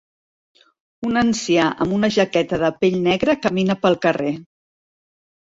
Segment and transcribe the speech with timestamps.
[1.09, 4.35] Un ancià amb una jaqueta de pell negra camina pel carrer.